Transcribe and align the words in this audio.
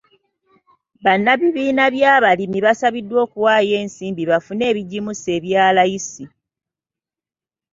Bannabibiina 1.05 1.83
by'abalimi 1.95 2.59
basabiddwa 2.65 3.17
okuwayo 3.25 3.73
ensimbi 3.81 4.23
bafune 4.31 4.63
ebigimusa 4.71 5.27
ebya 5.37 5.63
layisi. 5.75 6.25